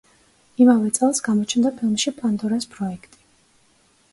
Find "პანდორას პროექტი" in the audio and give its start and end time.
2.23-3.21